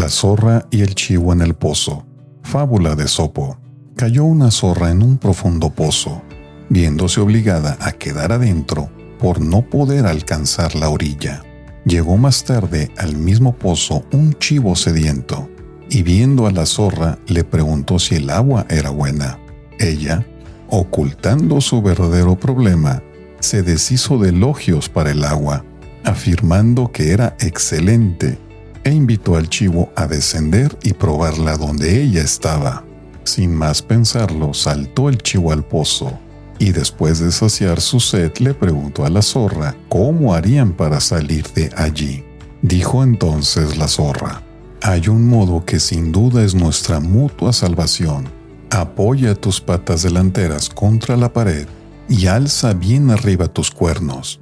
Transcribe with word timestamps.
La 0.00 0.08
zorra 0.08 0.66
y 0.70 0.80
el 0.80 0.94
chivo 0.94 1.34
en 1.34 1.42
el 1.42 1.52
pozo. 1.52 2.06
Fábula 2.42 2.94
de 2.94 3.06
Sopo. 3.06 3.58
Cayó 3.96 4.24
una 4.24 4.50
zorra 4.50 4.90
en 4.90 5.02
un 5.02 5.18
profundo 5.18 5.68
pozo, 5.68 6.22
viéndose 6.70 7.20
obligada 7.20 7.76
a 7.82 7.92
quedar 7.92 8.32
adentro 8.32 8.88
por 9.18 9.42
no 9.42 9.60
poder 9.60 10.06
alcanzar 10.06 10.74
la 10.74 10.88
orilla. 10.88 11.42
Llegó 11.84 12.16
más 12.16 12.44
tarde 12.44 12.90
al 12.96 13.14
mismo 13.18 13.54
pozo 13.54 14.06
un 14.10 14.32
chivo 14.32 14.74
sediento, 14.74 15.50
y 15.90 16.02
viendo 16.02 16.46
a 16.46 16.50
la 16.50 16.64
zorra 16.64 17.18
le 17.26 17.44
preguntó 17.44 17.98
si 17.98 18.14
el 18.14 18.30
agua 18.30 18.64
era 18.70 18.88
buena. 18.88 19.38
Ella, 19.78 20.26
ocultando 20.70 21.60
su 21.60 21.82
verdadero 21.82 22.40
problema, 22.40 23.02
se 23.40 23.62
deshizo 23.62 24.16
de 24.16 24.30
elogios 24.30 24.88
para 24.88 25.10
el 25.10 25.24
agua, 25.24 25.62
afirmando 26.04 26.90
que 26.90 27.12
era 27.12 27.36
excelente 27.38 28.38
e 28.84 28.92
invitó 28.92 29.36
al 29.36 29.48
chivo 29.48 29.90
a 29.96 30.06
descender 30.06 30.76
y 30.82 30.92
probarla 30.92 31.56
donde 31.56 32.02
ella 32.02 32.22
estaba. 32.22 32.84
Sin 33.24 33.54
más 33.54 33.82
pensarlo, 33.82 34.54
saltó 34.54 35.08
el 35.08 35.18
chivo 35.18 35.52
al 35.52 35.64
pozo 35.64 36.18
y 36.58 36.72
después 36.72 37.18
de 37.18 37.32
saciar 37.32 37.80
su 37.80 38.00
sed 38.00 38.32
le 38.38 38.54
preguntó 38.54 39.04
a 39.04 39.10
la 39.10 39.22
zorra 39.22 39.74
cómo 39.88 40.34
harían 40.34 40.72
para 40.72 41.00
salir 41.00 41.46
de 41.54 41.70
allí. 41.76 42.22
Dijo 42.62 43.02
entonces 43.02 43.78
la 43.78 43.88
zorra, 43.88 44.42
hay 44.82 45.08
un 45.08 45.26
modo 45.26 45.64
que 45.64 45.80
sin 45.80 46.12
duda 46.12 46.42
es 46.44 46.54
nuestra 46.54 47.00
mutua 47.00 47.52
salvación. 47.52 48.28
Apoya 48.70 49.34
tus 49.34 49.60
patas 49.60 50.02
delanteras 50.02 50.68
contra 50.68 51.16
la 51.16 51.32
pared 51.32 51.66
y 52.08 52.26
alza 52.26 52.74
bien 52.74 53.10
arriba 53.10 53.48
tus 53.48 53.70
cuernos. 53.70 54.40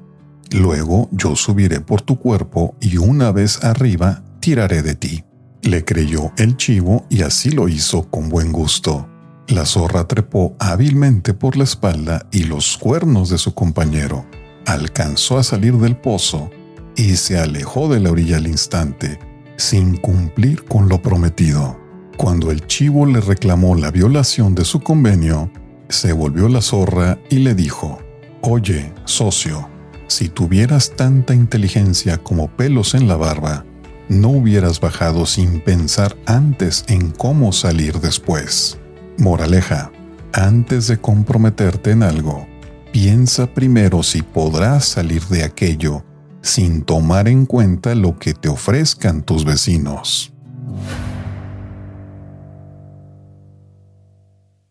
Luego 0.50 1.08
yo 1.12 1.36
subiré 1.36 1.80
por 1.80 2.02
tu 2.02 2.18
cuerpo 2.18 2.74
y 2.80 2.96
una 2.96 3.30
vez 3.32 3.62
arriba 3.62 4.22
tiraré 4.40 4.82
de 4.82 4.94
ti. 4.94 5.24
Le 5.62 5.84
creyó 5.84 6.32
el 6.36 6.56
chivo 6.56 7.06
y 7.10 7.22
así 7.22 7.50
lo 7.50 7.68
hizo 7.68 8.08
con 8.10 8.28
buen 8.28 8.52
gusto. 8.52 9.08
La 9.48 9.64
zorra 9.64 10.06
trepó 10.06 10.54
hábilmente 10.58 11.34
por 11.34 11.56
la 11.56 11.64
espalda 11.64 12.26
y 12.30 12.44
los 12.44 12.76
cuernos 12.76 13.30
de 13.30 13.38
su 13.38 13.54
compañero. 13.54 14.26
Alcanzó 14.66 15.38
a 15.38 15.42
salir 15.42 15.74
del 15.78 15.96
pozo 15.96 16.50
y 16.96 17.16
se 17.16 17.38
alejó 17.38 17.88
de 17.88 18.00
la 18.00 18.10
orilla 18.10 18.36
al 18.36 18.46
instante, 18.46 19.18
sin 19.56 19.96
cumplir 19.96 20.64
con 20.64 20.88
lo 20.88 21.00
prometido. 21.00 21.78
Cuando 22.16 22.50
el 22.50 22.66
chivo 22.66 23.06
le 23.06 23.20
reclamó 23.20 23.74
la 23.74 23.90
violación 23.90 24.54
de 24.54 24.64
su 24.64 24.80
convenio, 24.80 25.50
se 25.88 26.12
volvió 26.12 26.48
la 26.48 26.60
zorra 26.60 27.18
y 27.30 27.36
le 27.36 27.54
dijo, 27.54 27.98
Oye, 28.42 28.92
socio, 29.04 29.68
si 30.08 30.28
tuvieras 30.28 30.92
tanta 30.96 31.34
inteligencia 31.34 32.18
como 32.18 32.48
pelos 32.48 32.94
en 32.94 33.08
la 33.08 33.16
barba, 33.16 33.64
no 34.08 34.30
hubieras 34.30 34.80
bajado 34.80 35.26
sin 35.26 35.60
pensar 35.60 36.16
antes 36.26 36.84
en 36.88 37.10
cómo 37.10 37.52
salir 37.52 38.00
después. 38.00 38.78
Moraleja, 39.18 39.90
antes 40.32 40.86
de 40.86 40.98
comprometerte 40.98 41.90
en 41.90 42.02
algo, 42.02 42.46
piensa 42.92 43.52
primero 43.52 44.02
si 44.02 44.22
podrás 44.22 44.86
salir 44.86 45.24
de 45.26 45.44
aquello 45.44 46.04
sin 46.40 46.82
tomar 46.82 47.28
en 47.28 47.46
cuenta 47.46 47.94
lo 47.94 48.18
que 48.18 48.32
te 48.32 48.48
ofrezcan 48.48 49.22
tus 49.22 49.44
vecinos. 49.44 50.32